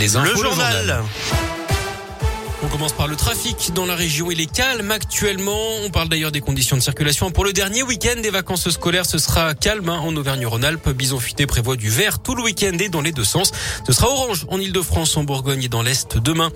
[0.00, 1.04] Les infos, le journal.
[2.70, 4.30] Commence par le trafic dans la région.
[4.30, 5.58] Il est calme actuellement.
[5.84, 7.30] On parle d'ailleurs des conditions de circulation.
[7.30, 10.90] Pour le dernier week-end des vacances scolaires, ce sera calme hein, en Auvergne-Rhône-Alpes.
[10.90, 13.50] Bison Futé prévoit du vert tout le week-end et dans les deux sens.
[13.86, 16.50] Ce sera orange en Ile-de-France, en Bourgogne et dans l'Est demain.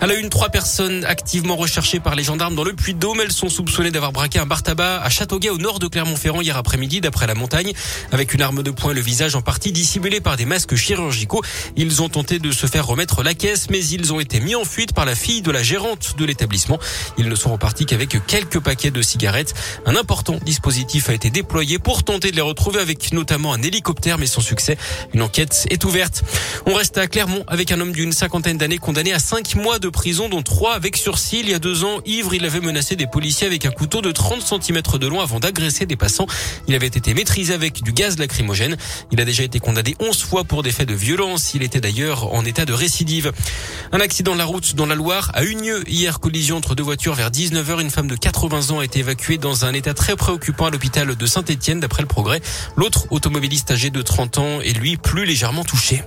[0.00, 3.20] À la une, trois personnes activement recherchées par les gendarmes dans le Puy-de-Dôme.
[3.20, 6.56] Elles sont soupçonnées d'avoir braqué un bar tabac à Châteauguay au nord de Clermont-Ferrand hier
[6.56, 7.72] après-midi d'après la montagne.
[8.10, 11.42] Avec une arme de poing, le visage en partie dissimulé par des masques chirurgicaux.
[11.76, 14.64] Ils ont tenté de se faire remettre la caisse, mais ils ont été mis en
[14.64, 16.78] fuite par la fille de la gérante de l'établissement.
[17.18, 19.54] Ils ne sont repartis qu'avec quelques paquets de cigarettes.
[19.86, 24.18] Un important dispositif a été déployé pour tenter de les retrouver avec notamment un hélicoptère,
[24.18, 24.76] mais sans succès.
[25.14, 26.22] Une enquête est ouverte.
[26.66, 29.88] On reste à Clermont avec un homme d'une cinquantaine d'années condamné à cinq mois de
[29.88, 31.40] prison, dont trois avec sursis.
[31.40, 34.12] Il y a deux ans, ivre, il avait menacé des policiers avec un couteau de
[34.12, 36.26] 30 cm de long avant d'agresser des passants.
[36.68, 38.76] Il avait été maîtrisé avec du gaz lacrymogène.
[39.12, 41.54] Il a déjà été condamné 11 fois pour des faits de violence.
[41.54, 43.32] Il était d'ailleurs en état de récidive.
[43.92, 46.82] Un accident de la route dans la Loire a eu lieu hier, collision entre deux
[46.82, 47.80] voitures vers 19h.
[47.80, 51.14] Une femme de 80 ans a été évacuée dans un état très préoccupant à l'hôpital
[51.14, 52.40] de Saint-Etienne d'après le progrès.
[52.76, 56.02] L'autre automobiliste âgé de 30 ans est lui plus légèrement touché.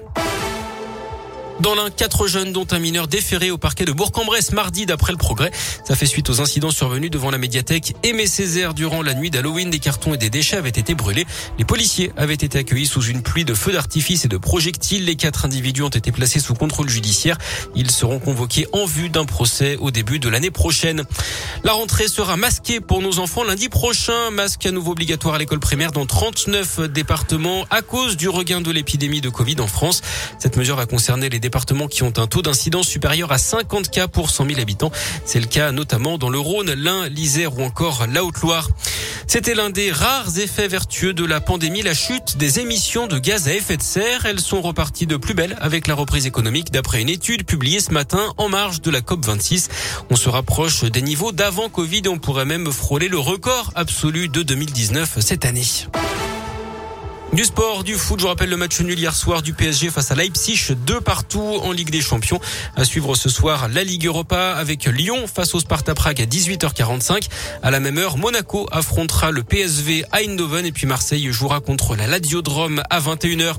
[1.60, 5.18] Dans l'un, quatre jeunes dont un mineur déféré au parquet de Bourg-en-Bresse mardi d'après le
[5.18, 5.52] progrès.
[5.88, 9.70] Ça fait suite aux incidents survenus devant la médiathèque Aimé Césaire durant la nuit d'Halloween.
[9.70, 11.26] Des cartons et des déchets avaient été brûlés.
[11.58, 15.06] Les policiers avaient été accueillis sous une pluie de feux d'artifice et de projectiles.
[15.06, 17.38] Les quatre individus ont été placés sous contrôle judiciaire.
[17.76, 21.04] Ils seront convoqués en vue d'un procès au début de l'année prochaine.
[21.64, 24.32] La rentrée sera masquée pour nos enfants lundi prochain.
[24.32, 28.72] Masque à nouveau obligatoire à l'école primaire dans 39 départements à cause du regain de
[28.72, 30.02] l'épidémie de Covid en France.
[30.40, 31.53] Cette mesure va concerner les départements
[31.90, 34.92] qui ont un taux d'incidence supérieur à 50 cas pour 100 000 habitants.
[35.26, 38.70] C'est le cas notamment dans le Rhône, l'Ain, l'Isère ou encore la Haute-Loire.
[39.28, 43.48] C'était l'un des rares effets vertueux de la pandémie, la chute des émissions de gaz
[43.48, 44.26] à effet de serre.
[44.26, 47.92] Elles sont reparties de plus belle avec la reprise économique d'après une étude publiée ce
[47.92, 49.70] matin en marge de la COP26.
[50.10, 54.28] On se rapproche des niveaux d'avant Covid et on pourrait même frôler le record absolu
[54.28, 55.66] de 2019 cette année.
[57.34, 60.16] Du sport, du foot, je rappelle le match nul hier soir du PSG face à
[60.16, 62.40] Leipzig, deux partout en Ligue des Champions.
[62.76, 67.30] À suivre ce soir la Ligue Europa avec Lyon face au Sparta Prague à 18h45.
[67.64, 71.96] À la même heure, Monaco affrontera le PSV à Eindhoven et puis Marseille jouera contre
[71.96, 73.56] la Lazio Drome à 21h.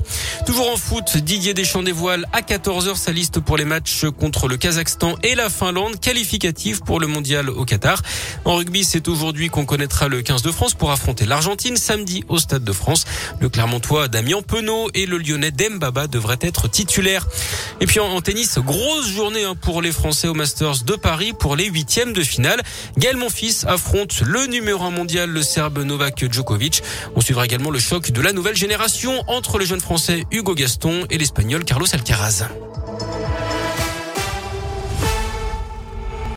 [0.46, 4.56] Toujours en foot, Didier Deschamps dévoile à 14h sa liste pour les matchs contre le
[4.56, 8.00] Kazakhstan et la Finlande, qualificative pour le mondial au Qatar.
[8.44, 12.38] En rugby, c'est aujourd'hui qu'on connaîtra le 15 de France pour affronter l'Argentine samedi au
[12.38, 13.04] Stade de France.
[14.10, 17.26] Damien Penaud et le Lyonnais Dembaba devraient être titulaires.
[17.80, 21.56] Et puis en, tennis, grosse journée hein, pour les Français au Masters de Paris pour
[21.56, 22.60] les huitièmes de finale.
[22.98, 26.82] Gaël Monfils affronte le numéro un mondial, le Serbe Novak Djokovic.
[27.16, 31.06] On suivra également le choc de la nouvelle génération entre le jeune Français Hugo Gaston
[31.10, 32.44] et l'Espagnol Carlos Alcaraz.